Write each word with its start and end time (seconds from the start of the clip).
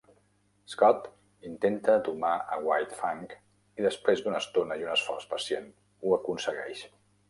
Scott 0.73 1.03
intenta 1.49 1.99
domar 2.09 2.33
a 2.57 2.59
White 2.69 2.99
Fang, 3.03 3.23
i 3.79 3.89
després 3.91 4.27
d'una 4.27 4.43
estona 4.47 4.83
i 4.83 4.91
un 4.91 4.99
esforç 4.99 5.33
pacient 5.39 5.73
ho 6.05 6.21
aconsegueix. 6.23 6.89